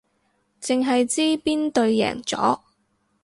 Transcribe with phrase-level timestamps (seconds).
[0.59, 2.61] 淨係知邊隊贏咗